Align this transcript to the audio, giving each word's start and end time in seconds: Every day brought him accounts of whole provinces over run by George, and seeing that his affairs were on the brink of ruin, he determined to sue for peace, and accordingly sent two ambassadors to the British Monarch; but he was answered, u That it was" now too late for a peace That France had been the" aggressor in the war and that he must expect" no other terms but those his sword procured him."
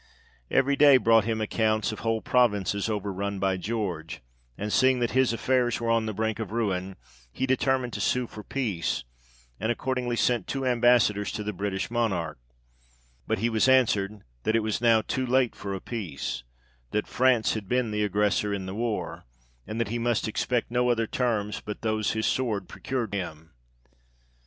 Every 0.49 0.75
day 0.75 0.97
brought 0.97 1.25
him 1.25 1.39
accounts 1.41 1.91
of 1.91 1.99
whole 1.99 2.23
provinces 2.23 2.89
over 2.89 3.13
run 3.13 3.37
by 3.37 3.55
George, 3.55 4.23
and 4.57 4.73
seeing 4.73 4.97
that 4.97 5.11
his 5.11 5.31
affairs 5.31 5.79
were 5.79 5.91
on 5.91 6.07
the 6.07 6.13
brink 6.15 6.39
of 6.39 6.51
ruin, 6.51 6.95
he 7.31 7.45
determined 7.45 7.93
to 7.93 8.01
sue 8.01 8.25
for 8.25 8.41
peace, 8.43 9.03
and 9.59 9.71
accordingly 9.71 10.15
sent 10.15 10.47
two 10.47 10.65
ambassadors 10.65 11.31
to 11.33 11.43
the 11.43 11.53
British 11.53 11.91
Monarch; 11.91 12.39
but 13.27 13.37
he 13.37 13.47
was 13.51 13.67
answered, 13.69 14.09
u 14.09 14.21
That 14.41 14.55
it 14.55 14.61
was" 14.63 14.81
now 14.81 15.03
too 15.03 15.27
late 15.27 15.55
for 15.55 15.75
a 15.75 15.79
peace 15.79 16.43
That 16.89 17.05
France 17.05 17.53
had 17.53 17.69
been 17.69 17.91
the" 17.91 18.03
aggressor 18.03 18.51
in 18.51 18.65
the 18.65 18.73
war 18.73 19.25
and 19.67 19.79
that 19.79 19.89
he 19.89 19.99
must 19.99 20.27
expect" 20.27 20.71
no 20.71 20.89
other 20.89 21.05
terms 21.05 21.61
but 21.63 21.83
those 21.83 22.13
his 22.13 22.25
sword 22.25 22.67
procured 22.67 23.13
him." 23.13 23.53